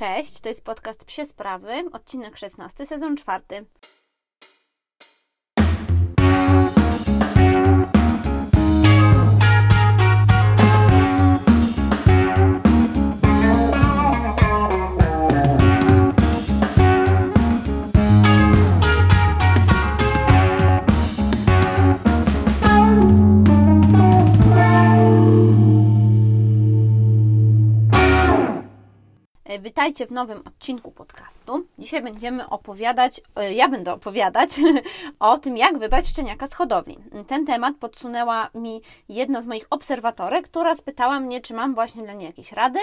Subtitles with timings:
[0.00, 3.42] Cześć, to jest podcast Psie Sprawy, odcinek 16, sezon 4.
[29.60, 31.66] Witajcie w nowym odcinku podcastu.
[31.78, 34.50] Dzisiaj będziemy opowiadać, e, ja będę opowiadać
[35.18, 36.98] o tym, jak wybrać szczeniaka z hodowli.
[37.26, 42.12] Ten temat podsunęła mi jedna z moich obserwatorek, która spytała mnie, czy mam właśnie dla
[42.12, 42.78] niej jakieś rady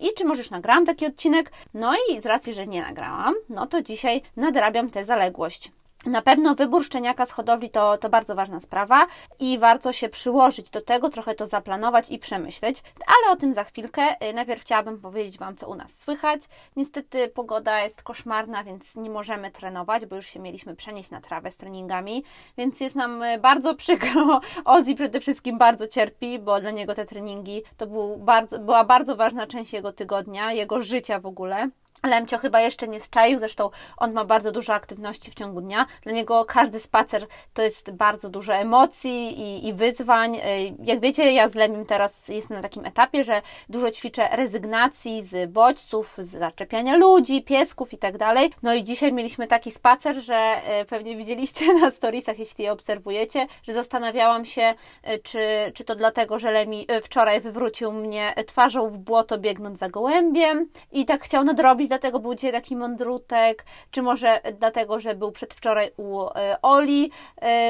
[0.00, 1.52] i czy możesz nagrałam taki odcinek.
[1.74, 5.70] No i z racji, że nie nagrałam, no to dzisiaj nadrabiam tę zaległość.
[6.06, 9.06] Na pewno wybór szczeniaka z hodowli to, to bardzo ważna sprawa
[9.40, 13.64] i warto się przyłożyć do tego, trochę to zaplanować i przemyśleć, ale o tym za
[13.64, 14.02] chwilkę.
[14.30, 16.42] Y, Najpierw chciałabym powiedzieć Wam, co u nas słychać.
[16.76, 21.50] Niestety pogoda jest koszmarna, więc nie możemy trenować, bo już się mieliśmy przenieść na trawę
[21.50, 22.24] z treningami,
[22.56, 24.40] więc jest nam y, bardzo przykro.
[24.64, 29.16] Ozzy przede wszystkim bardzo cierpi, bo dla niego te treningi to był bardzo, była bardzo
[29.16, 31.70] ważna część jego tygodnia, jego życia w ogóle.
[32.06, 35.86] Lemcio chyba jeszcze nie zczaił, zresztą on ma bardzo dużo aktywności w ciągu dnia.
[36.02, 40.38] Dla niego każdy spacer to jest bardzo dużo emocji i, i wyzwań.
[40.84, 45.50] Jak wiecie, ja z Lemim teraz jestem na takim etapie, że dużo ćwiczę rezygnacji z
[45.50, 48.50] bodźców, z zaczepiania ludzi, piesków i tak dalej.
[48.62, 53.46] No i dzisiaj mieliśmy taki spacer, że e, pewnie widzieliście na storiesach, jeśli je obserwujecie,
[53.62, 55.38] że zastanawiałam się, e, czy,
[55.74, 61.06] czy to dlatego, że Lemi wczoraj wywrócił mnie twarzą w błoto biegnąc za gołębiem i
[61.06, 66.20] tak chciał nadrobić dlatego był dzisiaj taki mądrutek, czy może dlatego, że był przedwczoraj u
[66.62, 67.10] Oli,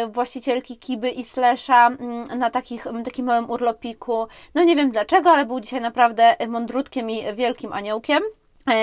[0.09, 1.91] właścicielki Kiby i Slesza
[2.37, 4.27] na takich, takim małym urlopiku.
[4.55, 8.23] No nie wiem dlaczego, ale był dzisiaj naprawdę mądrutkiem i wielkim aniołkiem.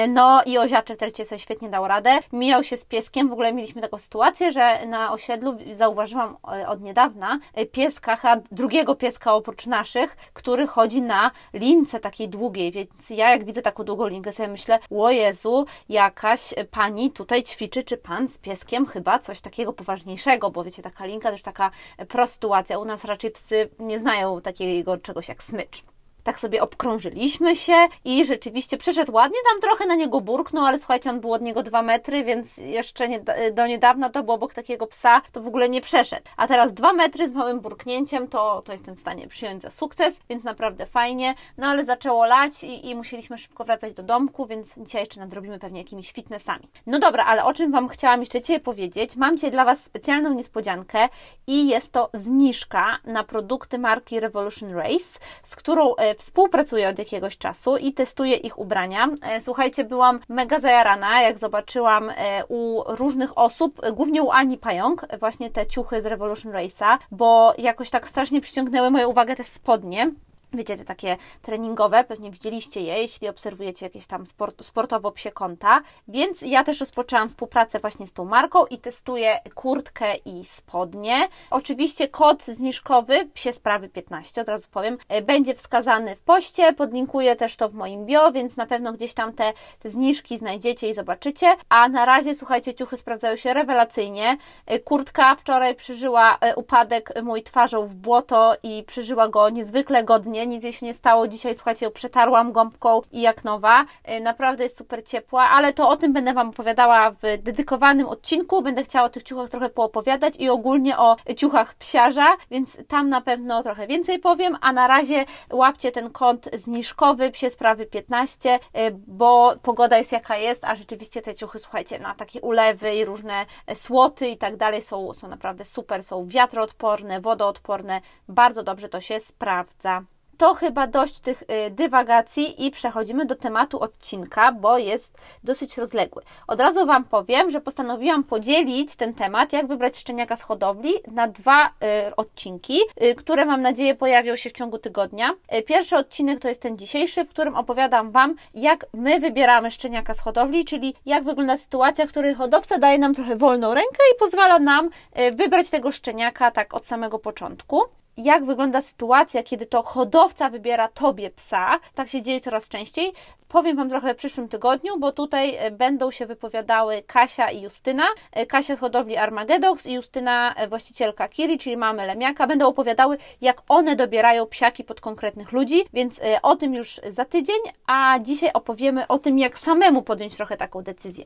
[0.10, 2.20] No i Oziaczek też sobie świetnie dał radę.
[2.34, 3.30] Mijał się z pieskiem.
[3.30, 7.40] W ogóle mieliśmy taką sytuację, że na osiedlu zauważyłam od niedawna
[7.72, 12.72] pieska, a drugiego pieska oprócz naszych, który chodzi na lince takiej długiej.
[12.72, 17.84] Więc ja jak widzę taką długą linkę sobie myślę, o Jezu, jakaś pani tutaj ćwiczy,
[17.84, 21.72] czy pan z pieskiem chyba coś takiego poważniejszego, bo wiecie, taka linka to już taka
[22.08, 22.80] prostytuacja.
[22.80, 25.84] U nas raczej psy nie znają takiego czegoś jak smycz
[26.24, 31.10] tak sobie obkrążyliśmy się i rzeczywiście przyszedł ładnie, tam trochę na niego burknął, ale słuchajcie,
[31.10, 33.20] on był od niego dwa metry, więc jeszcze nie,
[33.54, 36.22] do niedawna to był obok takiego psa, to w ogóle nie przeszedł.
[36.38, 40.18] A teraz dwa metry z małym burknięciem, to, to jestem w stanie przyjąć za sukces,
[40.30, 41.36] więc naprawdę fajnie.
[41.58, 45.60] No ale zaczęło lać i, i musieliśmy szybko wracać do domku, więc dzisiaj jeszcze nadrobimy
[45.60, 46.70] pewnie jakimiś fitnessami.
[46.86, 49.16] No dobra, ale o czym Wam chciałam jeszcze dzisiaj powiedzieć?
[49.16, 51.10] Mam dzisiaj dla Was specjalną niespodziankę
[51.48, 57.78] i jest to zniżka na produkty marki Revolution Race, z którą współpracuję od jakiegoś czasu
[57.78, 59.08] i testuję ich ubrania.
[59.40, 62.12] Słuchajcie, byłam mega zajarana, jak zobaczyłam
[62.48, 67.90] u różnych osób, głównie u Ani Pająk, właśnie te ciuchy z Revolution Race'a, bo jakoś
[67.90, 70.12] tak strasznie przyciągnęły moją uwagę te spodnie.
[70.54, 75.82] Wiecie, te takie treningowe, pewnie widzieliście je, jeśli obserwujecie jakieś tam sport, sportowo psie konta.
[76.08, 81.28] Więc ja też rozpoczęłam współpracę właśnie z tą marką i testuję kurtkę i spodnie.
[81.50, 86.74] Oczywiście kod zniżkowy psie sprawy 15, od razu powiem, będzie wskazany w poście.
[86.74, 90.90] Podlinkuję też to w moim bio, więc na pewno gdzieś tam te, te zniżki znajdziecie
[90.90, 91.56] i zobaczycie.
[91.70, 94.38] A na razie, słuchajcie, ciuchy sprawdzają się rewelacyjnie.
[94.84, 100.74] Kurtka wczoraj przeżyła upadek mój twarzą w błoto i przeżyła go niezwykle godnie nic jej
[100.74, 101.28] się nie stało.
[101.28, 103.86] Dzisiaj, słuchajcie, przetarłam gąbką i jak nowa.
[104.22, 108.62] Naprawdę jest super ciepła, ale to o tym będę Wam opowiadała w dedykowanym odcinku.
[108.62, 113.22] Będę chciała o tych ciuchach trochę poopowiadać i ogólnie o ciuchach psiarza, więc tam na
[113.22, 118.60] pewno trochę więcej powiem, a na razie łapcie ten kąt zniżkowy psie sprawy 15,
[119.08, 123.46] bo pogoda jest jaka jest, a rzeczywiście te ciuchy, słuchajcie, na takie ulewy i różne
[123.74, 129.20] słoty i tak dalej są, są naprawdę super, są wiatroodporne, wodoodporne, bardzo dobrze to się
[129.20, 130.04] sprawdza
[130.40, 136.24] to chyba dość tych dywagacji i przechodzimy do tematu odcinka, bo jest dosyć rozległy.
[136.48, 141.28] Od razu Wam powiem, że postanowiłam podzielić ten temat, jak wybrać szczeniaka z hodowli, na
[141.28, 145.34] dwa y, odcinki, y, które mam nadzieję pojawią się w ciągu tygodnia.
[145.58, 150.14] Y, pierwszy odcinek to jest ten dzisiejszy, w którym opowiadam Wam, jak my wybieramy szczeniaka
[150.14, 154.20] z hodowli, czyli jak wygląda sytuacja, w której hodowca daje nam trochę wolną rękę i
[154.20, 154.90] pozwala nam
[155.32, 157.99] wybrać tego szczeniaka tak od samego początku.
[158.20, 161.80] Jak wygląda sytuacja, kiedy to hodowca wybiera tobie psa.
[161.96, 163.14] Tak się dzieje coraz częściej.
[163.48, 168.04] Powiem Wam trochę w przyszłym tygodniu, bo tutaj e, będą się wypowiadały Kasia i Justyna.
[168.32, 173.18] E, Kasia z hodowli Armagedox i Justyna, e, właścicielka Kiri, czyli mamy Lemiaka, będą opowiadały,
[173.42, 178.50] jak one dobierają psiaki pod konkretnych ludzi, więc o tym już za tydzień, a dzisiaj
[178.54, 181.26] opowiemy o tym, jak samemu podjąć trochę taką decyzję.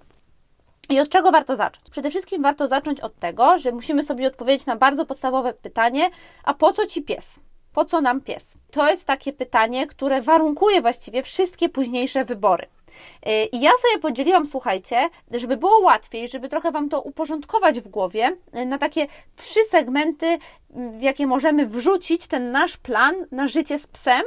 [0.93, 1.89] I od czego warto zacząć?
[1.89, 6.09] Przede wszystkim warto zacząć od tego, że musimy sobie odpowiedzieć na bardzo podstawowe pytanie:
[6.43, 7.39] a po co ci pies?
[7.73, 8.53] Po co nam pies?
[8.71, 12.67] To jest takie pytanie, które warunkuje właściwie wszystkie późniejsze wybory.
[13.27, 17.87] Y, I ja sobie podzieliłam, słuchajcie, żeby było łatwiej, żeby trochę Wam to uporządkować w
[17.87, 20.37] głowie, y, na takie trzy segmenty,
[20.69, 24.23] w jakie możemy wrzucić ten nasz plan na życie z psem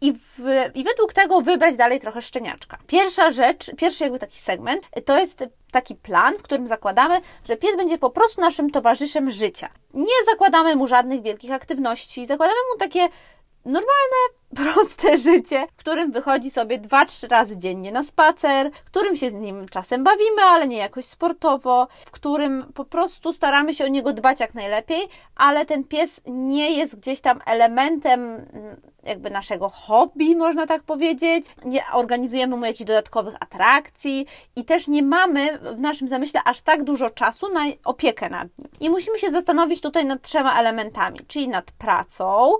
[0.00, 0.38] i, w,
[0.74, 2.78] i według tego wybrać dalej trochę szczeniaczka.
[2.86, 7.76] Pierwsza rzecz, pierwszy jakby taki segment, to jest taki plan, w którym zakładamy, że pies
[7.76, 9.68] będzie po prostu naszym towarzyszem życia.
[9.94, 13.08] Nie zakładamy mu żadnych wielkich aktywności, zakładamy mu takie
[13.64, 14.16] normalne,
[14.56, 19.30] proste życie, w którym wychodzi sobie dwa, trzy razy dziennie na spacer, w którym się
[19.30, 23.88] z nim czasem bawimy, ale nie jakoś sportowo, w którym po prostu staramy się o
[23.88, 29.68] niego dbać jak najlepiej, ale ten pies nie jest gdzieś tam elementem mm, jakby naszego
[29.68, 31.46] hobby, można tak powiedzieć.
[31.64, 36.84] Nie organizujemy mu jakichś dodatkowych atrakcji i też nie mamy w naszym zamyśle aż tak
[36.84, 38.68] dużo czasu na opiekę nad nim.
[38.80, 42.52] I musimy się zastanowić tutaj nad trzema elementami, czyli nad pracą,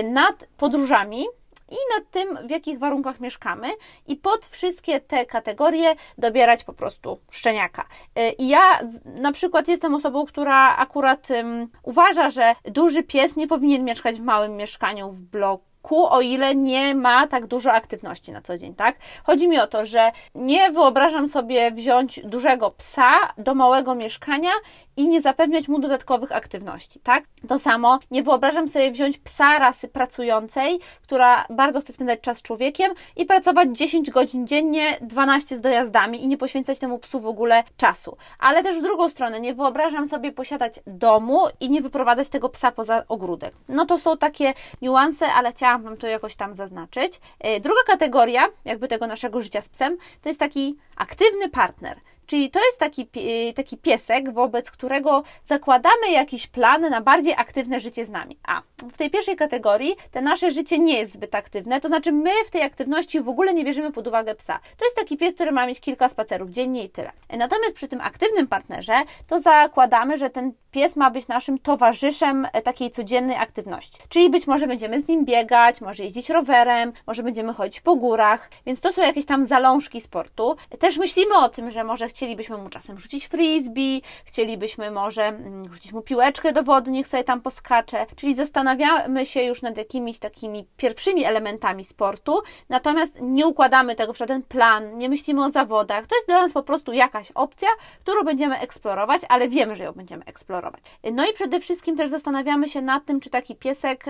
[0.00, 1.26] y, nad podróżami,
[1.70, 3.68] i nad tym, w jakich warunkach mieszkamy,
[4.06, 7.84] i pod wszystkie te kategorie dobierać po prostu szczeniaka.
[8.18, 13.46] Y, I ja na przykład jestem osobą, która akurat um, uważa, że duży pies nie
[13.46, 18.40] powinien mieszkać w małym mieszkaniu w bloku o ile nie ma tak dużo aktywności na
[18.40, 18.96] co dzień, tak?
[19.24, 24.50] Chodzi mi o to, że nie wyobrażam sobie wziąć dużego psa do małego mieszkania
[24.96, 27.24] i nie zapewniać mu dodatkowych aktywności, tak?
[27.48, 32.42] To samo nie wyobrażam sobie wziąć psa rasy pracującej, która bardzo chce spędzać czas z
[32.42, 37.26] człowiekiem i pracować 10 godzin dziennie, 12 z dojazdami i nie poświęcać temu psu w
[37.26, 38.16] ogóle czasu.
[38.38, 42.72] Ale też w drugą stronę nie wyobrażam sobie posiadać domu i nie wyprowadzać tego psa
[42.72, 43.54] poza ogródek.
[43.68, 47.20] No to są takie niuanse, ale chciałam Wam to jakoś tam zaznaczyć.
[47.40, 52.00] E, druga kategoria jakby tego naszego życia z psem to jest taki aktywny partner.
[52.26, 53.08] Czyli to jest taki,
[53.54, 58.38] taki piesek, wobec którego zakładamy jakiś plan na bardziej aktywne życie z nami.
[58.46, 58.62] A
[58.92, 62.50] w tej pierwszej kategorii te nasze życie nie jest zbyt aktywne, to znaczy my w
[62.50, 64.60] tej aktywności w ogóle nie bierzemy pod uwagę psa.
[64.76, 67.12] To jest taki pies, który ma mieć kilka spacerów dziennie i tyle.
[67.36, 68.94] Natomiast przy tym aktywnym partnerze
[69.26, 73.98] to zakładamy, że ten pies ma być naszym towarzyszem takiej codziennej aktywności.
[74.08, 78.50] Czyli być może będziemy z nim biegać, może jeździć rowerem, może będziemy chodzić po górach,
[78.66, 80.56] więc to są jakieś tam zalążki sportu.
[80.78, 85.92] Też myślimy o tym, że może chcielibyśmy mu czasem rzucić frisbee, chcielibyśmy może mm, rzucić
[85.92, 90.66] mu piłeczkę do wody, niech sobie tam poskacze, czyli zastanawiamy się już nad jakimiś takimi
[90.76, 96.06] pierwszymi elementami sportu, natomiast nie układamy tego w żaden plan, nie myślimy o zawodach.
[96.06, 97.68] To jest dla nas po prostu jakaś opcja,
[98.00, 100.80] którą będziemy eksplorować, ale wiemy, że ją będziemy eksplorować.
[101.12, 104.04] No i przede wszystkim też zastanawiamy się nad tym, czy taki piesek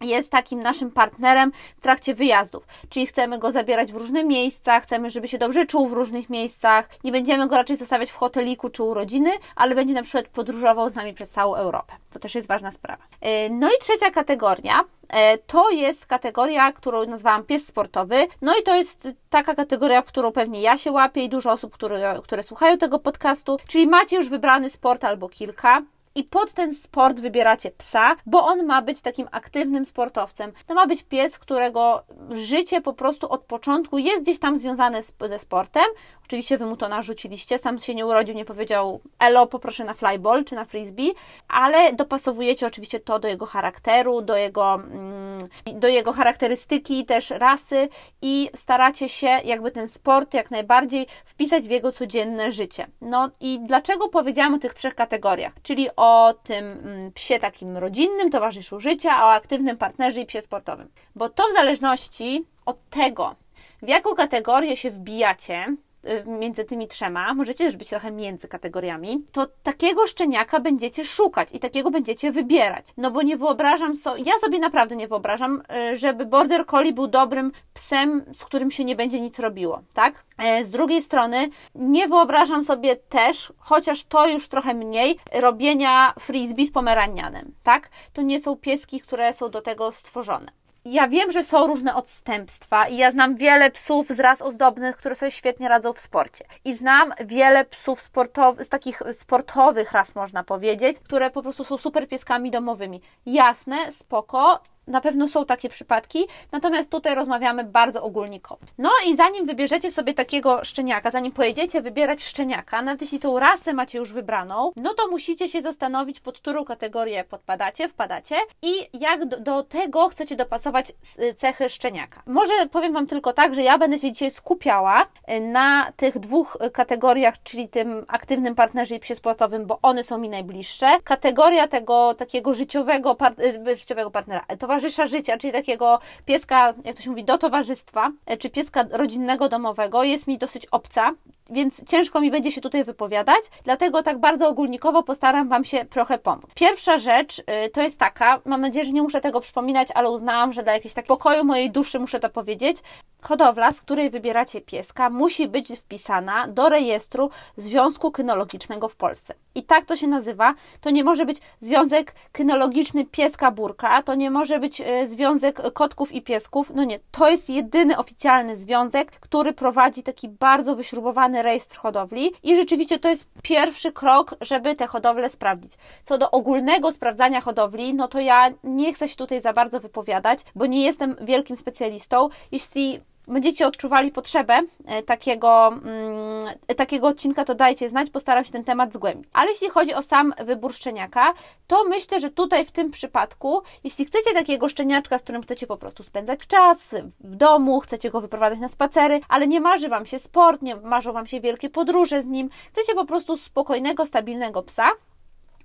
[0.00, 2.66] jest takim naszym partnerem w trakcie wyjazdów.
[2.88, 6.88] Czyli chcemy go zabierać w różne miejsca, chcemy, żeby się dobrze czuł w różnych miejscach.
[7.04, 10.88] Nie będziemy go raczej zostawiać w hoteliku czy u rodziny, ale będzie na przykład podróżował
[10.88, 11.92] z nami przez całą Europę.
[12.10, 13.04] To też jest ważna sprawa.
[13.20, 18.26] E, no i trzecia kategoria e, to jest kategoria, którą nazwałam pies sportowy.
[18.42, 21.74] No i to jest taka kategoria, w którą pewnie ja się łapię i dużo osób,
[21.74, 23.56] które, które słuchają tego podcastu.
[23.68, 25.82] Czyli macie już wybrany sport albo kilka
[26.18, 30.52] i pod ten sport wybieracie psa, bo on ma być takim aktywnym sportowcem.
[30.66, 35.14] To ma być pies, którego życie po prostu od początku jest gdzieś tam związane z,
[35.26, 35.84] ze sportem.
[36.26, 40.44] Oczywiście wy mu to narzuciliście, sam się nie urodził, nie powiedział elo, poproszę na flyball
[40.44, 41.14] czy na frisbee,
[41.48, 47.88] ale dopasowujecie oczywiście to do jego charakteru, do jego, mm, do jego charakterystyki, też rasy
[48.22, 52.86] i staracie się jakby ten sport jak najbardziej wpisać w jego codzienne życie.
[53.00, 55.52] No i dlaczego powiedziałam o tych trzech kategoriach?
[55.62, 56.07] Czyli o
[56.42, 60.88] tym mm, psie takim rodzinnym, towarzyszu życia, o aktywnym partnerze i psie sportowym.
[61.14, 63.34] Bo to w zależności od tego,
[63.82, 65.76] w jaką kategorię się wbijacie,
[66.26, 71.58] między tymi trzema, możecie też być trochę między kategoriami, to takiego szczeniaka będziecie szukać i
[71.58, 72.86] takiego będziecie wybierać.
[72.96, 75.62] No bo nie wyobrażam sobie, ja sobie naprawdę nie wyobrażam,
[75.92, 80.24] y, żeby Border Collie był dobrym psem, z którym się nie będzie nic robiło, tak?
[80.38, 86.66] E, z drugiej strony nie wyobrażam sobie też, chociaż to już trochę mniej, robienia frisbee
[86.66, 87.90] z pomeranianem, tak?
[88.12, 90.58] To nie są pieski, które są do tego stworzone.
[90.92, 95.14] Ja wiem, że są różne odstępstwa i ja znam wiele psów z ras ozdobnych, które
[95.14, 96.44] sobie świetnie radzą w sporcie.
[96.64, 101.78] I znam wiele psów sportowych, z takich sportowych ras można powiedzieć, które po prostu są
[101.78, 103.00] super pieskami domowymi.
[103.26, 108.66] Jasne, spoko, na pewno są takie przypadki, natomiast tutaj rozmawiamy bardzo ogólnikowo.
[108.78, 113.72] No i zanim wybierzecie sobie takiego szczeniaka, zanim pojedziecie wybierać szczeniaka, nawet jeśli tą rasę
[113.72, 119.26] macie już wybraną, no to musicie się zastanowić, pod którą kategorię podpadacie, wpadacie i jak
[119.26, 120.92] do, do tego chcecie dopasować
[121.36, 122.22] cechy szczeniaka.
[122.26, 126.56] Może powiem Wam tylko tak, że ja będę się dzisiaj skupiała y, na tych dwóch
[126.72, 130.98] kategoriach, czyli tym aktywnym partnerze i psie sportowym, bo one są mi najbliższe.
[131.04, 133.34] Kategoria tego takiego życiowego, par,
[133.68, 138.12] y, życiowego partnera, towarzystwa towarzysza życia, czyli takiego pieska, jak to się mówi, do towarzystwa,
[138.26, 141.12] e, czy pieska rodzinnego, domowego, jest mi dosyć obca,
[141.50, 146.18] więc ciężko mi będzie się tutaj wypowiadać, dlatego tak bardzo ogólnikowo postaram Wam się trochę
[146.18, 146.50] pomóc.
[146.54, 150.52] Pierwsza rzecz y, to jest taka, mam nadzieję, że nie muszę tego przypominać, ale uznałam,
[150.52, 152.78] że dla jakiegoś tak pokoju mojej duszy muszę to powiedzieć.
[153.22, 159.34] Hodowla, z której wybieracie pieska, musi być wpisana do rejestru Związku Kynologicznego w Polsce.
[159.54, 160.54] I tak to się nazywa.
[160.80, 166.12] To nie może być związek kynologiczny pieska burka, to nie może być y, związek kotków
[166.12, 166.72] i piesków.
[166.74, 172.56] No nie, to jest jedyny oficjalny związek, który prowadzi taki bardzo wyśrubowany rejestr hodowli i
[172.56, 175.72] rzeczywiście to jest pierwszy krok, żeby te hodowle sprawdzić.
[176.04, 180.40] Co do ogólnego sprawdzania hodowli, no to ja nie chcę się tutaj za bardzo wypowiadać,
[180.54, 182.28] bo nie jestem wielkim specjalistą.
[182.52, 188.64] Jeśli będziecie odczuwali potrzebę e, takiego, mm, takiego odcinka, to dajcie znać, postaram się ten
[188.64, 189.30] temat zgłębić.
[189.32, 191.32] Ale jeśli chodzi o sam wybór szczeniaka,
[191.66, 195.76] to myślę, że tutaj w tym przypadku, jeśli chcecie takiego szczeniaczka, z którym chcecie po
[195.76, 200.18] prostu spędzać czas w domu, chcecie go wyprowadzać na spacery, ale nie marzy Wam się
[200.18, 204.90] sport, nie marzą Wam się wielkie podróże z nim, chcecie po prostu spokojnego, stabilnego psa,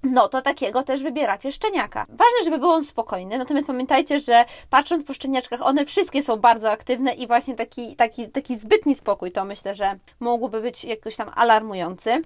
[0.03, 2.05] no to takiego też wybieracie szczeniaka.
[2.09, 6.71] Ważne, żeby był on spokojny, natomiast pamiętajcie, że patrząc po szczeniaczkach, one wszystkie są bardzo
[6.71, 11.31] aktywne i właśnie taki, taki, taki zbytni spokój to myślę, że mógłby być jakoś tam
[11.35, 12.21] alarmujący.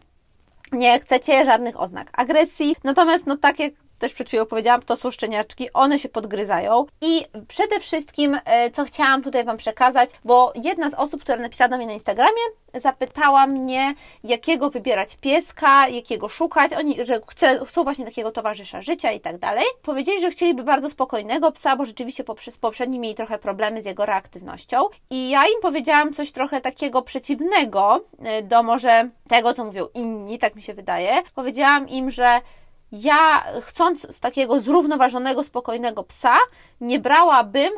[0.71, 5.11] Nie chcecie żadnych oznak agresji, natomiast no tak jak też przed chwilą powiedziałam, to są
[5.11, 6.85] szczeniaczki, one się podgryzają.
[7.01, 11.67] I przede wszystkim, e, co chciałam tutaj Wam przekazać, bo jedna z osób, która napisała
[11.67, 12.41] do mnie na Instagramie,
[12.73, 16.73] zapytała mnie, jakiego wybierać pieska, jakiego szukać.
[16.73, 19.65] Oni, że chce, chcą właśnie takiego towarzysza życia i tak dalej.
[19.81, 24.05] Powiedzieli, że chcieliby bardzo spokojnego psa, bo rzeczywiście poprzez poprzedni mieli trochę problemy z jego
[24.05, 24.85] reaktywnością.
[25.09, 30.39] I ja im powiedziałam coś trochę takiego przeciwnego e, do może tego, co mówią inni,
[30.39, 31.23] tak mi się wydaje.
[31.35, 32.41] Powiedziałam im, że
[32.91, 36.37] ja chcąc z takiego zrównoważonego, spokojnego psa,
[36.81, 37.71] nie brałabym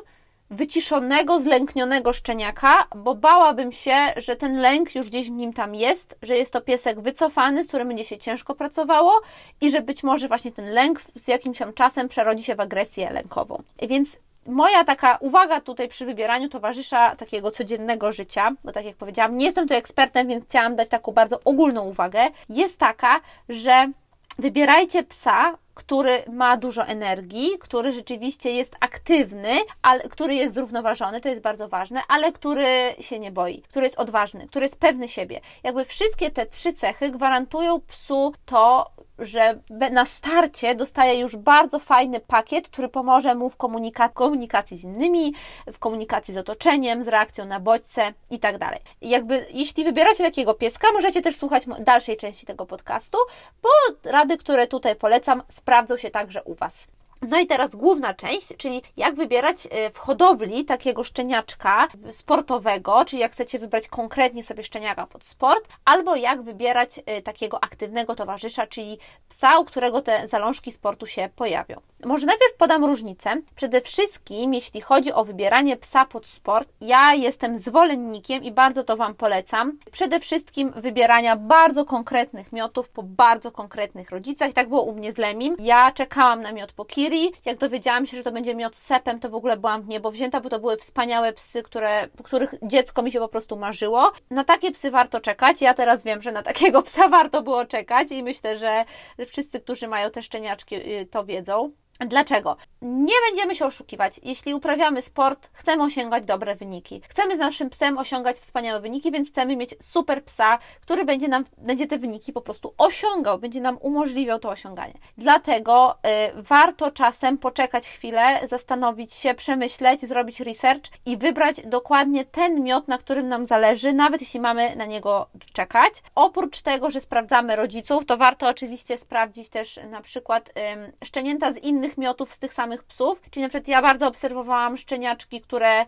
[0.50, 6.16] wyciszonego, zlęknionego szczeniaka, bo bałabym się, że ten lęk już gdzieś w nim tam jest,
[6.22, 9.22] że jest to piesek wycofany, z którym będzie się ciężko pracowało
[9.62, 13.10] i że być może właśnie ten lęk z jakimś tam czasem przerodzi się w agresję
[13.10, 13.64] lękową.
[13.82, 19.38] Więc moja taka uwaga tutaj przy wybieraniu towarzysza takiego codziennego życia, bo tak jak powiedziałam,
[19.38, 23.92] nie jestem tu ekspertem, więc chciałam dać taką bardzo ogólną uwagę, jest taka, że
[24.40, 31.30] Wybierajcie psa, który ma dużo energii, który rzeczywiście jest aktywny, ale który jest zrównoważony, to
[31.30, 35.42] jest bardzo ważne, ale który się nie boi, który jest odważny, który jest pewny siebie.
[35.64, 39.60] Jakby wszystkie te trzy cechy gwarantują psu to, że
[39.92, 45.34] na starcie dostaje już bardzo fajny pakiet, który pomoże mu w komunika komunikacji z innymi,
[45.74, 48.80] w komunikacji z otoczeniem, z reakcją na bodźce i tak dalej.
[49.02, 53.18] Jakby, jeśli wybieracie takiego pieska, możecie też słuchać dalszej części tego podcastu,
[53.62, 53.70] bo
[54.12, 56.88] rady, które tutaj polecam, sprawdzą się także u Was.
[57.22, 63.22] No i teraz główna część, czyli jak wybierać e, w hodowli takiego szczeniaczka sportowego, czyli
[63.22, 68.68] jak chcecie wybrać konkretnie sobie szczeniaka pod sport, albo jak wybierać e, takiego aktywnego towarzysza,
[68.68, 68.98] czyli
[69.30, 71.82] psa, u którego te zalążki sportu się pojawią.
[72.06, 73.36] Może najpierw podam różnicę.
[73.56, 78.98] Przede wszystkim, jeśli chodzi o wybieranie psa pod sport, ja jestem zwolennikiem i bardzo to
[78.98, 79.78] Wam polecam.
[79.92, 84.54] Przede wszystkim wybierania bardzo konkretnych miotów po bardzo konkretnych rodzicach.
[84.54, 85.56] Tak było u mnie z Lemim.
[85.60, 87.32] Ja czekałam na miot po Kiri.
[87.46, 90.42] Jak dowiedziałam się, że to będzie miot sepem, to w ogóle byłam w niebo wzięta,
[90.42, 94.12] bo to były wspaniałe psy, które, po których dziecko mi się po prostu marzyło.
[94.30, 95.62] Na takie psy warto czekać.
[95.62, 98.86] Ja teraz wiem, że na takiego psa warto było czekać i myślę, że
[99.26, 101.72] wszyscy, którzy mają te szczeniaczki, y, to wiedzą.
[102.08, 102.58] Dlaczego?
[102.82, 104.20] Nie będziemy się oszukiwać.
[104.24, 107.02] Jeśli uprawiamy sport, chcemy osiągać dobre wyniki.
[107.10, 111.44] Chcemy z naszym psem osiągać wspaniałe wyniki, więc chcemy mieć super psa, który będzie nam,
[111.58, 114.94] będzie te wyniki po prostu osiągał, będzie nam umożliwiał to osiąganie.
[115.18, 115.98] Dlatego
[116.38, 122.88] y, warto czasem poczekać chwilę, zastanowić się, przemyśleć, zrobić research i wybrać dokładnie ten miot,
[122.88, 125.94] na którym nam zależy, nawet jeśli mamy na niego czekać.
[126.16, 131.58] Oprócz tego, że sprawdzamy rodziców, to warto oczywiście sprawdzić też na przykład y, szczenięta z
[131.58, 133.22] innych miotów z tych samych psów.
[133.32, 135.86] Czyli na przykład ja bardzo obserwowałam szczeniaczki, które,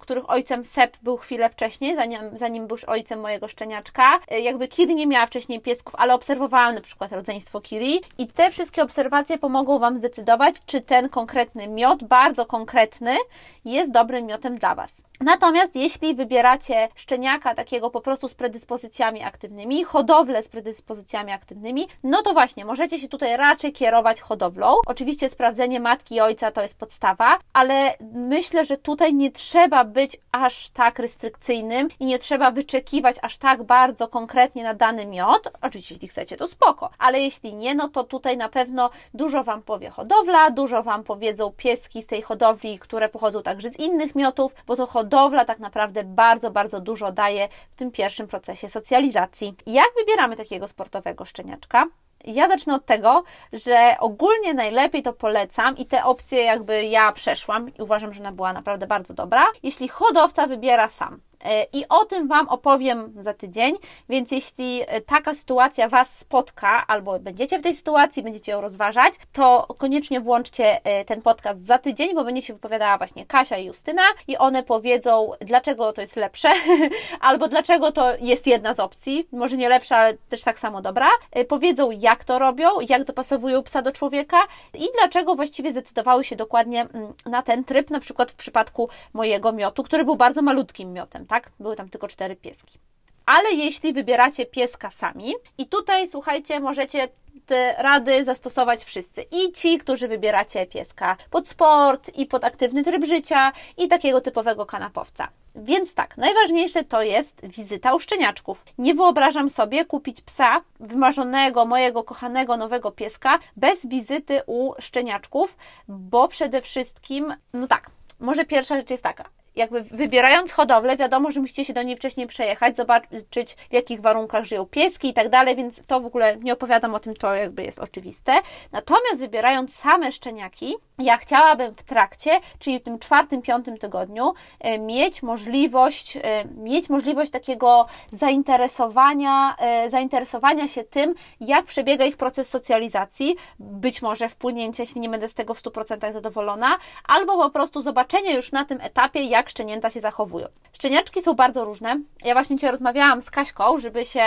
[0.00, 4.20] których ojcem Sep był chwilę wcześniej, zanim, zanim był ojcem mojego szczeniaczka.
[4.42, 8.82] Jakby Kiri nie miała wcześniej piesków, ale obserwowałam na przykład rodzeństwo Kiri i te wszystkie
[8.82, 13.16] obserwacje pomogą Wam zdecydować, czy ten konkretny miot, bardzo konkretny,
[13.64, 15.02] jest dobrym miotem dla Was.
[15.20, 22.22] Natomiast jeśli wybieracie szczeniaka takiego po prostu z predyspozycjami aktywnymi, hodowlę z predyspozycjami aktywnymi, no
[22.22, 24.74] to właśnie możecie się tutaj raczej kierować hodowlą.
[24.86, 30.16] Oczywiście sprawdzenie matki i ojca to jest podstawa, ale myślę, że tutaj nie trzeba być
[30.32, 35.48] aż tak restrykcyjnym i nie trzeba wyczekiwać aż tak bardzo konkretnie na dany miod.
[35.62, 39.62] Oczywiście, jeśli chcecie, to spoko, ale jeśli nie, no to tutaj na pewno dużo Wam
[39.62, 44.54] powie hodowla, dużo Wam powiedzą pieski z tej hodowli, które pochodzą także z innych miotów,
[44.66, 49.54] bo to hodowla tak naprawdę bardzo, bardzo dużo daje w tym pierwszym procesie socjalizacji.
[49.66, 51.86] Jak wybieramy takiego sportowego szczeniaczka?
[52.24, 57.74] Ja zacznę od tego, że ogólnie najlepiej to polecam i te opcje jakby ja przeszłam
[57.74, 61.20] i uważam, że ona była naprawdę bardzo dobra, jeśli hodowca wybiera sam.
[61.44, 63.76] E, I o tym Wam opowiem za tydzień,
[64.08, 69.14] więc jeśli e, taka sytuacja Was spotka, albo będziecie w tej sytuacji, będziecie ją rozważać,
[69.32, 73.64] to koniecznie włączcie e, ten podcast za tydzień, bo będzie się wypowiadała właśnie Kasia i
[73.64, 76.48] Justyna i one powiedzą, dlaczego to jest lepsze,
[77.20, 81.08] albo dlaczego to jest jedna z opcji, może nie lepsza, ale też tak samo dobra.
[81.48, 84.38] Powiedzą, jak to robią, jak dopasowują psa do człowieka
[84.74, 89.52] i dlaczego właściwie zdecydowały się dokładnie mm, na ten tryb, na przykład w przypadku mojego
[89.52, 91.50] miotu, który był bardzo malutkim miotem tak?
[91.60, 92.78] Były tam tylko cztery pieski.
[93.26, 97.08] Ale jeśli wybieracie pieska sami, i tutaj słuchajcie, możecie
[97.46, 99.22] te rady zastosować wszyscy.
[99.30, 104.66] I ci, którzy wybieracie pieska pod sport i pod aktywny tryb życia i takiego typowego
[104.66, 105.28] kanapowca.
[105.54, 108.64] Więc tak, najważniejsze to jest wizyta u szczeniaczków.
[108.78, 115.56] Nie wyobrażam sobie kupić psa, wymarzonego, mojego kochanego nowego pieska, bez wizyty u szczeniaczków,
[115.88, 121.40] bo przede wszystkim, no tak, może pierwsza rzecz jest taka jakby wybierając hodowlę, wiadomo, że
[121.40, 125.56] musicie się do niej wcześniej przejechać, zobaczyć w jakich warunkach żyją pieski i tak dalej,
[125.56, 128.32] więc to w ogóle nie opowiadam o tym, to jakby jest oczywiste.
[128.72, 134.78] Natomiast wybierając same szczeniaki, ja chciałabym w trakcie, czyli w tym czwartym, piątym tygodniu, e,
[134.78, 142.48] mieć możliwość, e, mieć możliwość takiego zainteresowania, e, zainteresowania się tym, jak przebiega ich proces
[142.48, 147.82] socjalizacji, być może wpłynięcia, jeśli nie będę z tego w 100% zadowolona, albo po prostu
[147.82, 150.46] zobaczenia już na tym etapie, jak szczenięta się zachowują.
[150.72, 152.00] Szczeniaczki są bardzo różne.
[152.24, 154.24] Ja właśnie dzisiaj rozmawiałam z Kaśką, żeby się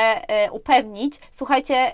[0.51, 1.15] upewnić.
[1.31, 1.93] Słuchajcie,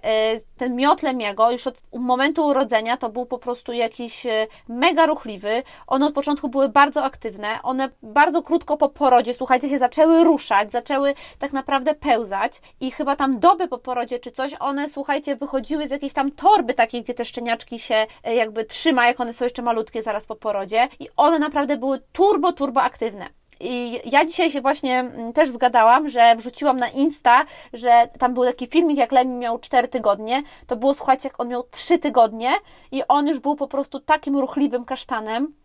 [0.57, 4.25] ten miot Lemiego już od momentu urodzenia to był po prostu jakiś
[4.71, 5.63] mega ruchliwy.
[5.87, 7.47] One od początku były bardzo aktywne.
[7.63, 13.15] One bardzo krótko po porodzie, słuchajcie, się zaczęły ruszać, zaczęły tak naprawdę pełzać i chyba
[13.15, 17.13] tam doby po porodzie czy coś, one, słuchajcie, wychodziły z jakiejś tam torby takiej, gdzie
[17.13, 21.07] te szczeniaczki się e, jakby trzyma, jak one są jeszcze malutkie zaraz po porodzie i
[21.17, 23.40] one naprawdę były turbo, turbo aktywne.
[23.63, 28.45] I ja dzisiaj się właśnie mm, też zgadałam, że wrzuciłam na Insta, że tam był
[28.45, 30.43] taki filmik, jak Lemmy miał 4 tygodnie.
[30.67, 32.51] To było, słuchajcie, jak on miał 3 tygodnie
[32.91, 35.60] i on już był po prostu takim ruchliwym kasztanem.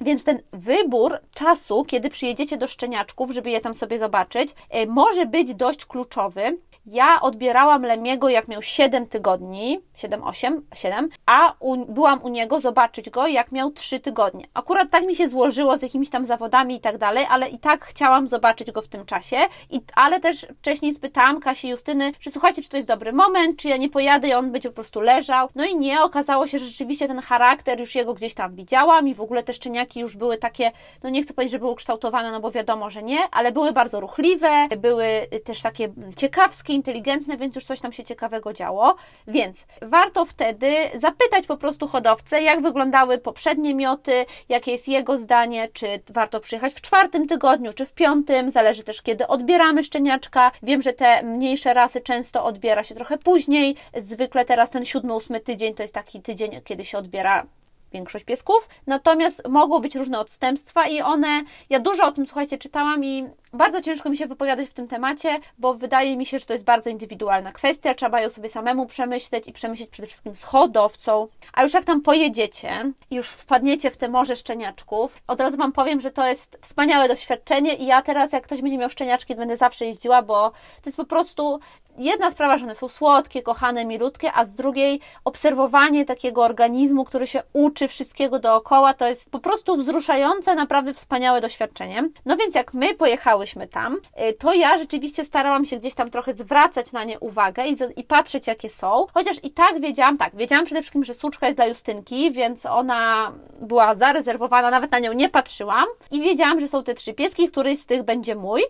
[0.00, 5.26] Więc ten wybór czasu, kiedy przyjedziecie do szczeniaczków, żeby je tam sobie zobaczyć, e, może
[5.26, 6.58] być dość kluczowy.
[6.86, 12.60] Ja odbierałam Lemiego, jak miał 7 tygodni, 7, 8, 7, a u, byłam u niego
[12.60, 14.46] zobaczyć go, jak miał 3 tygodnie.
[14.54, 17.84] Akurat tak mi się złożyło z jakimiś tam zawodami i tak dalej, ale i tak
[17.84, 19.36] chciałam zobaczyć go w tym czasie.
[19.70, 23.68] I, ale też wcześniej spytałam Kasi Justyny, czy słuchajcie, czy to jest dobry moment, czy
[23.68, 25.48] ja nie pojadę i on będzie po prostu leżał.
[25.54, 29.14] No i nie, okazało się, że rzeczywiście ten charakter, już jego gdzieś tam widziałam i
[29.14, 32.40] w ogóle te szczeniaki już były takie, no nie chcę powiedzieć, że były ukształtowane, no
[32.40, 35.06] bo wiadomo, że nie, ale były bardzo ruchliwe, były
[35.44, 38.96] też takie ciekawskie, inteligentne, więc już coś tam się ciekawego działo.
[39.26, 45.68] Więc warto wtedy zapytać po prostu hodowcę, jak wyglądały poprzednie mioty, jakie jest jego zdanie,
[45.72, 50.50] czy warto przyjechać w czwartym tygodniu, czy w piątym, zależy też kiedy odbieramy szczeniaczka.
[50.62, 55.40] Wiem, że te mniejsze rasy często odbiera się trochę później, zwykle teraz ten siódmy, ósmy
[55.40, 57.46] tydzień to jest taki tydzień, kiedy się odbiera
[57.94, 63.04] większość piesków, natomiast mogą być różne odstępstwa i one, ja dużo o tym, słuchajcie, czytałam
[63.04, 66.52] i bardzo ciężko mi się wypowiadać w tym temacie, bo wydaje mi się, że to
[66.52, 71.28] jest bardzo indywidualna kwestia, trzeba ją sobie samemu przemyśleć i przemyśleć przede wszystkim z hodowcą.
[71.52, 76.00] A już jak tam pojedziecie już wpadniecie w te morze szczeniaczków, od razu Wam powiem,
[76.00, 79.86] że to jest wspaniałe doświadczenie i ja teraz, jak ktoś będzie miał szczeniaczki, będę zawsze
[79.86, 81.60] jeździła, bo to jest po prostu
[81.98, 87.26] jedna sprawa, że one są słodkie, kochane, milutkie, a z drugiej obserwowanie takiego organizmu, który
[87.26, 92.08] się uczy wszystkiego dookoła, to jest po prostu wzruszające, naprawdę wspaniałe doświadczenie.
[92.26, 93.96] No więc jak my pojechały tam,
[94.28, 98.04] y, to ja rzeczywiście starałam się gdzieś tam trochę zwracać na nie uwagę i, i
[98.04, 99.06] patrzeć, jakie są.
[99.14, 103.32] Chociaż i tak wiedziałam, tak, wiedziałam przede wszystkim, że suczka jest dla Justynki, więc ona
[103.60, 105.86] była zarezerwowana, nawet na nią nie patrzyłam.
[106.10, 108.62] I wiedziałam, że są te trzy pieski, któryś z tych będzie mój.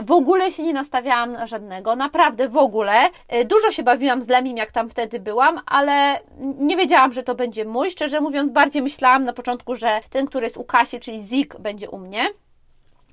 [0.00, 3.06] W ogóle się nie nastawiałam na żadnego, naprawdę w ogóle.
[3.06, 7.34] Y, dużo się bawiłam z Lemim, jak tam wtedy byłam, ale nie wiedziałam, że to
[7.34, 7.90] będzie mój.
[7.90, 11.90] Szczerze mówiąc, bardziej myślałam na początku, że ten, który jest u Kasi, czyli Zik, będzie
[11.90, 12.24] u mnie.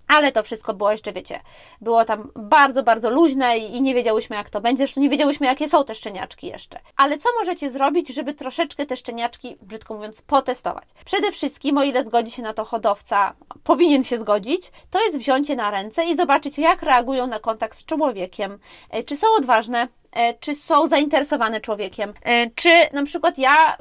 [0.10, 1.40] Ale to wszystko było jeszcze, wiecie,
[1.82, 4.78] było tam bardzo, bardzo luźne i nie wiedziałyśmy, jak to będzie.
[4.78, 6.80] Zresztą nie wiedziałyśmy, jakie są te szczeniaczki jeszcze.
[6.98, 10.84] Ale co możecie zrobić, żeby troszeczkę te szczeniaczki, brzydko mówiąc, potestować?
[11.06, 15.50] Przede wszystkim, o ile zgodzi się na to hodowca, powinien się zgodzić, to jest wziąć
[15.50, 18.60] je na ręce i zobaczyć, jak reagują na kontakt z człowiekiem.
[18.90, 19.88] E, czy są odważne,
[20.40, 22.14] czy są zainteresowane człowiekiem.
[22.24, 23.78] E, czy na przykład ja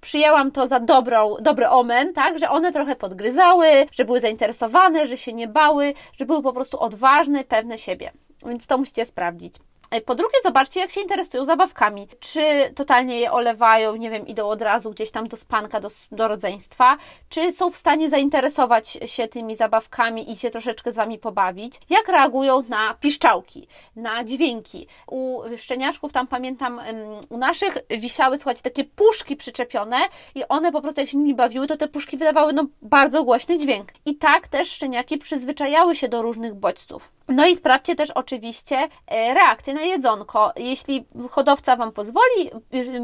[0.00, 5.16] przyjęłam to za dobrą, dobry omen, tak, że one trochę podgryzały, że były zainteresowane, że
[5.16, 8.12] się nie bały, że były po prostu odważne, pewne siebie.
[8.46, 9.54] Więc to musicie sprawdzić.
[9.92, 12.08] E, po drugie, zobaczcie, jak się interesują zabawkami.
[12.20, 16.28] Czy totalnie je olewają, nie wiem, idą od razu gdzieś tam do spanka, do, do
[16.28, 16.96] rodzeństwa,
[17.28, 21.80] czy są w stanie zainteresować się tymi zabawkami i się troszeczkę z wami pobawić.
[21.90, 24.86] Jak reagują na piszczałki, na dźwięki.
[25.06, 26.80] U szczeniaczków tam pamiętam,
[27.28, 29.96] u naszych wisiały, słuchajcie, takie puszki przyczepione
[30.34, 33.58] i one po prostu jak się nimi bawiły, to te puszki wydawały no, bardzo głośny
[33.58, 33.88] dźwięk.
[34.06, 37.12] I tak też szczeniaki przyzwyczajały się do różnych bodźców.
[37.28, 40.52] No i sprawdźcie też oczywiście e, reakcję jedzonko.
[40.56, 42.50] Jeśli hodowca Wam pozwoli,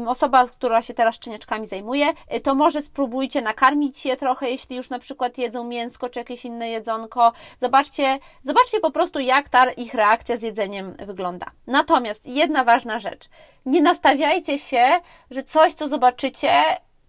[0.07, 2.13] osoba, która się teraz szczeniaczkami zajmuje,
[2.43, 6.69] to może spróbujcie nakarmić je trochę, jeśli już na przykład jedzą mięsko czy jakieś inne
[6.69, 7.31] jedzonko.
[7.61, 11.45] Zobaczcie, zobaczcie po prostu, jak ta ich reakcja z jedzeniem wygląda.
[11.67, 13.29] Natomiast jedna ważna rzecz.
[13.65, 14.87] Nie nastawiajcie się,
[15.31, 16.51] że coś, co zobaczycie,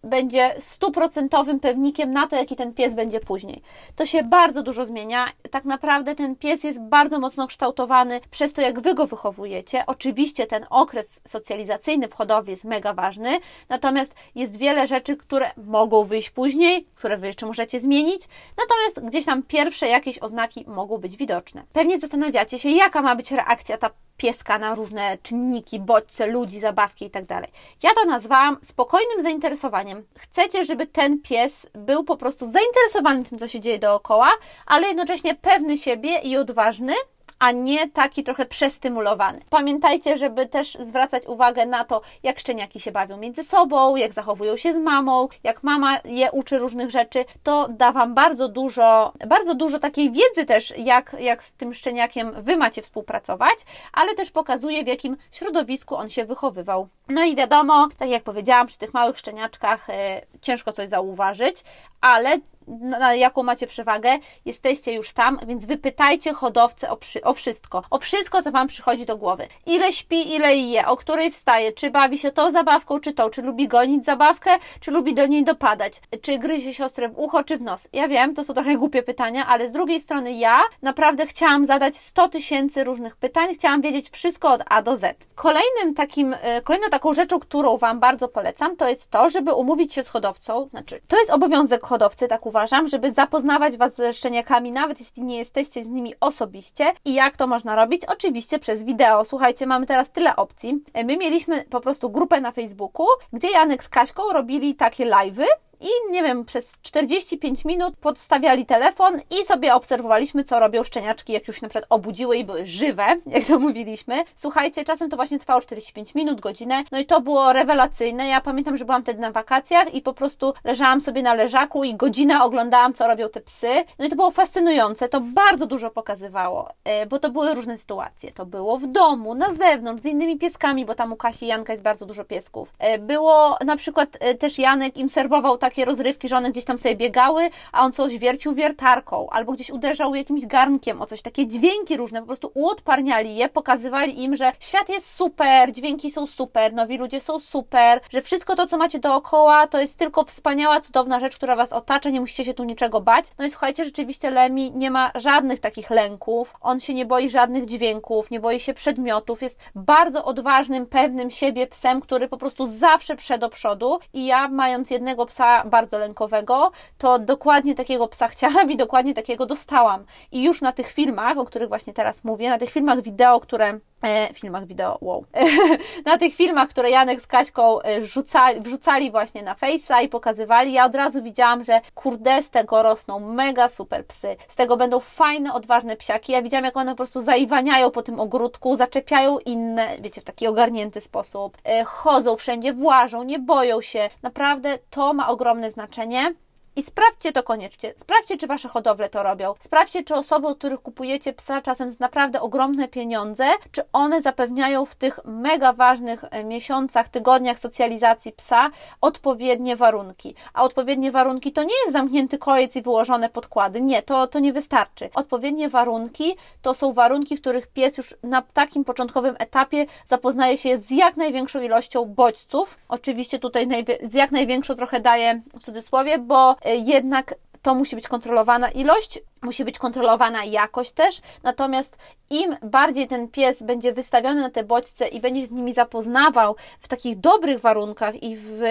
[0.04, 3.62] będzie stuprocentowym pewnikiem na to, jaki ten pies będzie później.
[3.96, 5.26] To się bardzo dużo zmienia.
[5.50, 9.84] Tak naprawdę ten pies jest bardzo mocno kształtowany przez to, jak wy go wychowujecie.
[9.86, 16.04] Oczywiście ten okres socjalizacyjny w hodowli jest mega ważny, natomiast jest wiele rzeczy, które mogą
[16.04, 21.16] wyjść później, które wy jeszcze możecie zmienić, natomiast gdzieś tam pierwsze jakieś oznaki mogą być
[21.16, 21.62] widoczne.
[21.72, 27.04] Pewnie zastanawiacie się, jaka ma być reakcja ta pieska na różne czynniki, bodźce, ludzi, zabawki
[27.04, 27.26] itd.
[27.26, 27.50] Tak
[27.82, 29.89] ja to nazwałam spokojnym zainteresowaniem.
[30.18, 34.30] Chcecie, żeby ten pies był po prostu zainteresowany tym, co się dzieje dookoła,
[34.66, 36.94] ale jednocześnie pewny siebie i odważny,
[37.40, 39.40] a nie taki trochę przestymulowany.
[39.50, 44.56] Pamiętajcie, żeby też zwracać uwagę na to, jak szczeniaki się bawią między sobą, jak zachowują
[44.56, 47.24] się z mamą, jak mama je uczy różnych rzeczy.
[47.42, 52.42] To da Wam bardzo dużo, bardzo dużo takiej wiedzy też, jak, jak z tym szczeniakiem
[52.42, 53.56] Wy macie współpracować,
[53.92, 56.88] ale też pokazuje, w jakim środowisku on się wychowywał.
[57.08, 61.64] No i wiadomo, tak jak powiedziałam, przy tych małych szczeniaczkach e, ciężko coś zauważyć,
[62.00, 62.38] ale
[62.80, 67.82] na jaką macie przewagę, jesteście już tam, więc wypytajcie hodowcę o, przy, o wszystko.
[67.90, 69.48] O wszystko, co Wam przychodzi do głowy.
[69.66, 73.42] Ile śpi, ile je, o której wstaje, czy bawi się tą zabawką, czy tą, czy
[73.42, 77.62] lubi gonić zabawkę, czy lubi do niej dopadać, czy gryzie siostrę w ucho, czy w
[77.62, 77.88] nos.
[77.92, 81.96] Ja wiem, to są trochę głupie pytania, ale z drugiej strony ja naprawdę chciałam zadać
[81.96, 85.24] 100 tysięcy różnych pytań, chciałam wiedzieć wszystko od A do Z.
[85.34, 89.94] Kolejnym takim, e, kolejną taką rzeczą, którą Wam bardzo polecam, to jest to, żeby umówić
[89.94, 94.12] się z hodowcą, znaczy, to jest obowiązek hodowcy, tak uważam, uważam, żeby zapoznawać Was ze
[94.12, 96.92] szczeniakami, nawet jeśli nie jesteście z nimi osobiście.
[97.04, 98.02] I jak to można robić?
[98.04, 99.24] Oczywiście przez wideo.
[99.24, 100.84] Słuchajcie, mamy teraz tyle opcji.
[100.94, 105.44] My mieliśmy po prostu grupę na Facebooku, gdzie Janek z Kaśką robili takie live'y
[105.80, 111.48] i nie wiem, przez 45 minut podstawiali telefon i sobie obserwowaliśmy, co robią szczeniaczki, jak
[111.48, 114.24] już na przykład obudziły i były żywe, jak to mówiliśmy.
[114.36, 118.28] Słuchajcie, czasem to właśnie trwało 45 minut, godzinę, no i to było rewelacyjne.
[118.28, 121.94] Ja pamiętam, że byłam wtedy na wakacjach i po prostu leżałam sobie na leżaku i
[121.94, 123.84] godzinę oglądałam, co robią te psy.
[123.98, 128.32] No i to było fascynujące, to bardzo dużo pokazywało, e, bo to były różne sytuacje.
[128.32, 131.82] To było w domu, na zewnątrz, z innymi pieskami, bo tam u Kasi Janka jest
[131.82, 132.72] bardzo dużo piesków.
[132.78, 136.64] E, było na przykład e, też Janek im serwował tak takie rozrywki, że one gdzieś
[136.64, 141.22] tam sobie biegały, a on coś wiercił wiertarką, albo gdzieś uderzał jakimś garnkiem o coś,
[141.22, 146.26] takie dźwięki różne, po prostu uodparniali je, pokazywali im, że świat jest super, dźwięki są
[146.26, 150.80] super, nowi ludzie są super, że wszystko to, co macie dookoła, to jest tylko wspaniała,
[150.80, 153.24] cudowna rzecz, która Was otacza, nie musicie się tu niczego bać.
[153.38, 157.66] No i słuchajcie, rzeczywiście Lemi nie ma żadnych takich lęków, on się nie boi żadnych
[157.66, 163.16] dźwięków, nie boi się przedmiotów, jest bardzo odważnym, pewnym siebie psem, który po prostu zawsze
[163.16, 168.70] przed do przodu i ja mając jednego psa bardzo lękowego, to dokładnie takiego psa chciałam
[168.70, 170.04] i dokładnie takiego dostałam.
[170.32, 173.80] I już na tych filmach, o których właśnie teraz mówię, na tych filmach wideo, które
[174.02, 175.24] E, filmach wideo, wow.
[176.06, 180.72] na tych filmach, które Janek z Kaśką e, rzucali, wrzucali właśnie na Face'a i pokazywali,
[180.72, 184.36] ja od razu widziałam, że kurde, z tego rosną mega super psy.
[184.48, 186.32] Z tego będą fajne, odważne psiaki.
[186.32, 190.46] Ja widziałam, jak one po prostu zaiwaniają po tym ogródku, zaczepiają inne, wiecie, w taki
[190.46, 191.58] ogarnięty sposób.
[191.64, 194.10] E, chodzą wszędzie, włażą, nie boją się.
[194.22, 196.34] Naprawdę to ma ogromne znaczenie.
[196.76, 197.94] I sprawdźcie to koniecznie.
[197.96, 199.54] Sprawdźcie, czy wasze hodowle to robią.
[199.60, 204.84] Sprawdźcie, czy osoby, od których kupujecie psa czasem za naprawdę ogromne pieniądze, czy one zapewniają
[204.84, 210.34] w tych mega ważnych e, miesiącach, tygodniach socjalizacji psa odpowiednie warunki.
[210.54, 213.80] A odpowiednie warunki to nie jest zamknięty kojec i wyłożone podkłady.
[213.80, 215.10] Nie, to, to nie wystarczy.
[215.14, 220.78] Odpowiednie warunki to są warunki, w których pies już na takim początkowym etapie zapoznaje się
[220.78, 222.78] z jak największą ilością bodźców.
[222.88, 223.68] Oczywiście tutaj
[224.02, 229.64] z jak największą trochę daję w cudzysłowie, bo jednak to musi być kontrolowana ilość, musi
[229.64, 231.20] być kontrolowana jakość też.
[231.42, 231.96] Natomiast
[232.30, 236.88] im bardziej ten pies będzie wystawiony na te bodźce i będzie z nimi zapoznawał w
[236.88, 238.62] takich dobrych warunkach i, w,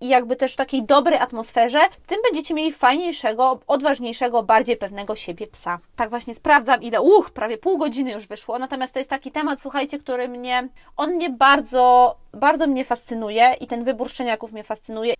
[0.00, 5.46] i jakby też w takiej dobrej atmosferze, tym będziecie mieli fajniejszego, odważniejszego, bardziej pewnego siebie
[5.46, 5.78] psa.
[5.96, 8.58] Tak właśnie sprawdzam, ile, uch, prawie pół godziny już wyszło.
[8.58, 13.66] Natomiast to jest taki temat, słuchajcie, który mnie, on mnie bardzo, bardzo mnie fascynuje i
[13.66, 15.14] ten wybór szczeniaków mnie fascynuje.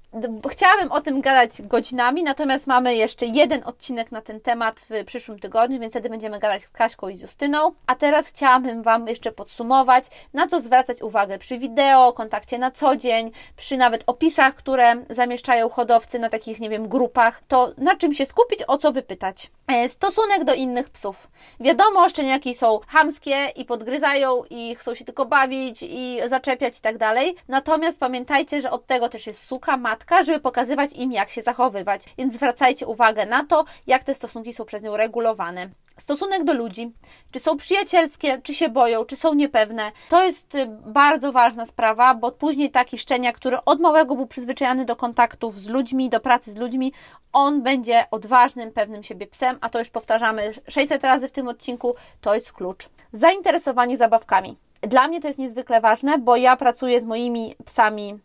[0.50, 5.38] Chciałabym o tym gadać godzinami, natomiast mamy jeszcze jeden odcinek na ten temat w przyszłym
[5.38, 7.72] tygodniu, więc wtedy będziemy gadać z Kaśką i z Justyną.
[7.86, 12.96] A teraz chciałabym Wam jeszcze podsumować, na co zwracać uwagę przy wideo, kontakcie na co
[12.96, 18.14] dzień, przy nawet opisach, które zamieszczają hodowcy na takich, nie wiem, grupach, to na czym
[18.14, 19.50] się skupić, o co wypytać.
[19.66, 21.28] E, stosunek do innych psów.
[21.60, 26.98] Wiadomo, szczeniaki są hamskie i podgryzają i chcą się tylko bawić i zaczepiać i tak
[26.98, 27.03] dalej.
[27.48, 32.02] Natomiast pamiętajcie, że od tego też jest suka, matka, żeby pokazywać im, jak się zachowywać.
[32.18, 35.68] Więc zwracajcie uwagę na to, jak te stosunki są przez nią regulowane.
[35.98, 36.92] Stosunek do ludzi,
[37.30, 42.14] czy są przyjacielskie, czy się boją, czy są niepewne, to jest y, bardzo ważna sprawa,
[42.14, 46.50] bo później taki szczenia, który od małego był przyzwyczajony do kontaktów z ludźmi, do pracy
[46.50, 46.92] z ludźmi,
[47.32, 51.94] on będzie odważnym, pewnym siebie psem, a to już powtarzamy 600 razy w tym odcinku,
[52.20, 52.88] to jest klucz.
[53.12, 54.56] Zainteresowanie zabawkami.
[54.86, 58.18] Dla mnie to jest niezwykle ważne, bo ja pracuję z moimi psami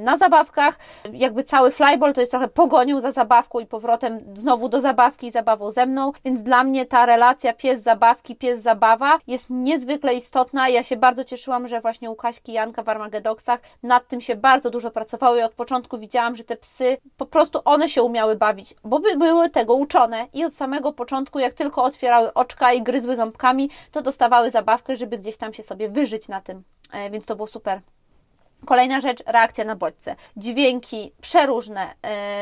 [0.00, 0.78] na zabawkach.
[1.12, 5.32] Jakby cały flyball to jest trochę pogonią za zabawką i powrotem znowu do zabawki i
[5.32, 10.68] zabawą ze mną, więc dla mnie ta relacja pies-zabawki, pies-zabawa jest niezwykle istotna.
[10.68, 14.70] Ja się bardzo cieszyłam, że właśnie u Kaśki Janka w Armagedoksach nad tym się bardzo
[14.70, 18.74] dużo pracowało i od początku widziałam, że te psy po prostu one się umiały bawić,
[18.84, 23.16] bo by były tego uczone i od samego początku, jak tylko otwierały oczka i gryzły
[23.16, 26.62] ząbkami, to dostawały zabawkę, żeby gdzieś tam się sobie wyżyć na tym.
[26.92, 27.80] E, więc to było super.
[28.66, 30.16] Kolejna rzecz, reakcja na bodźce.
[30.36, 31.94] Dźwięki przeróżne,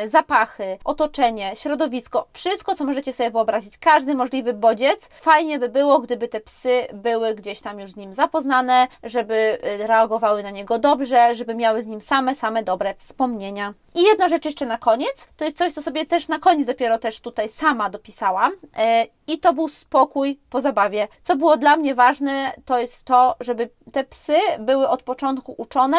[0.02, 5.08] yy, zapachy, otoczenie, środowisko, wszystko, co możecie sobie wyobrazić, każdy możliwy bodziec.
[5.20, 9.86] Fajnie by było, gdyby te psy były gdzieś tam już z nim zapoznane, żeby e,
[9.86, 13.74] reagowały na niego dobrze, żeby miały z nim same, same dobre wspomnienia.
[13.94, 16.98] I jedna rzecz jeszcze na koniec, to jest coś, co sobie też na koniec dopiero
[16.98, 18.52] też tutaj sama dopisałam.
[18.52, 21.08] Yy, I to był spokój po zabawie.
[21.22, 25.98] Co było dla mnie ważne, to jest to, żeby te psy były od początku uczone,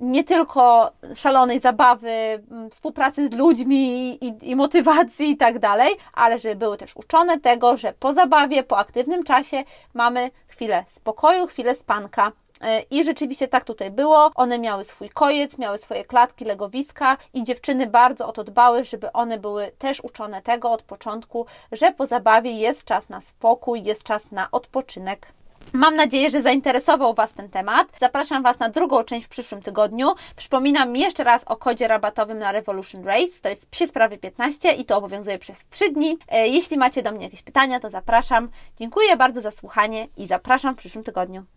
[0.00, 6.38] nie tylko szalonej zabawy, mm, współpracy z ludźmi i, i, motywacji i tak dalej, ale
[6.38, 11.74] żeby były też uczone tego, że po zabawie, po aktywnym czasie mamy chwilę spokoju, chwilę
[11.74, 12.32] spanka.
[12.62, 14.30] E, I rzeczywiście tak tutaj było.
[14.34, 19.12] One miały swój kojec, miały swoje klatki, legowiska i dziewczyny bardzo o to dbały, żeby
[19.12, 24.02] one były też uczone tego od początku, że po zabawie jest czas na spokój, jest
[24.02, 25.32] czas na odpoczynek.
[25.72, 27.88] Mam nadzieję, że zainteresował Was ten temat.
[28.00, 30.14] Zapraszam Was na drugą część w przyszłym tygodniu.
[30.36, 33.40] Przypominam jeszcze raz o kodzie rabatowym na Revolution Race.
[33.42, 36.18] To jest psie sprawy 15 i to obowiązuje przez 3 dni.
[36.28, 38.48] E, jeśli macie do mnie jakieś pytania, to zapraszam.
[38.78, 41.44] Dziękuję bardzo za słuchanie i zapraszam w przyszłym tygodniu.